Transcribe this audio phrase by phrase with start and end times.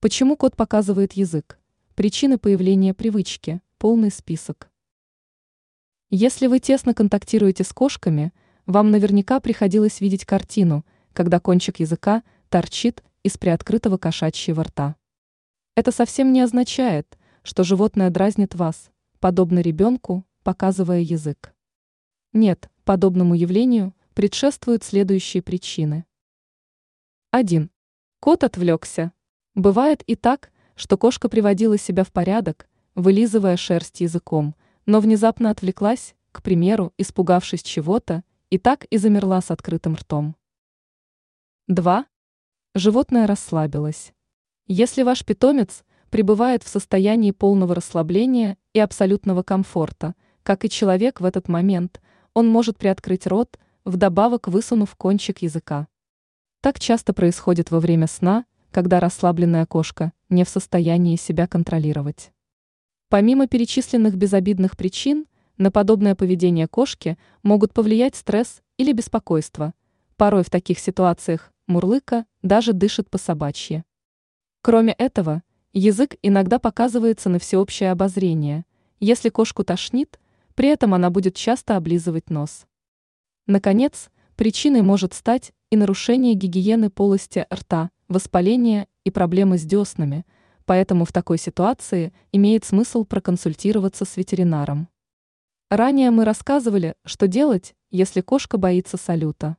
[0.00, 1.58] Почему кот показывает язык?
[1.96, 3.60] Причины появления привычки.
[3.78, 4.70] Полный список.
[6.08, 8.32] Если вы тесно контактируете с кошками,
[8.64, 14.94] вам наверняка приходилось видеть картину, когда кончик языка торчит из приоткрытого кошачьего рта.
[15.74, 21.52] Это совсем не означает, что животное дразнит вас, подобно ребенку, показывая язык.
[22.32, 26.06] Нет, подобному явлению предшествуют следующие причины.
[27.32, 27.68] 1.
[28.20, 29.12] Кот отвлекся.
[29.58, 34.54] Бывает и так, что кошка приводила себя в порядок, вылизывая шерсть языком,
[34.86, 40.36] но внезапно отвлеклась, к примеру, испугавшись чего-то, и так и замерла с открытым ртом.
[41.66, 42.06] 2.
[42.76, 44.12] Животное расслабилось.
[44.68, 51.24] Если ваш питомец пребывает в состоянии полного расслабления и абсолютного комфорта, как и человек в
[51.24, 52.00] этот момент,
[52.32, 55.88] он может приоткрыть рот, вдобавок высунув кончик языка.
[56.60, 62.32] Так часто происходит во время сна– когда расслабленная кошка не в состоянии себя контролировать.
[63.08, 69.74] Помимо перечисленных безобидных причин, на подобное поведение кошки могут повлиять стресс или беспокойство.
[70.16, 73.84] Порой в таких ситуациях мурлыка даже дышит по собачьи.
[74.62, 78.64] Кроме этого, язык иногда показывается на всеобщее обозрение.
[79.00, 80.18] Если кошку тошнит,
[80.54, 82.66] при этом она будет часто облизывать нос.
[83.46, 90.24] Наконец, причиной может стать и нарушение гигиены полости рта, воспаление и проблемы с деснами,
[90.64, 94.88] поэтому в такой ситуации имеет смысл проконсультироваться с ветеринаром.
[95.70, 99.56] Ранее мы рассказывали, что делать, если кошка боится салюта.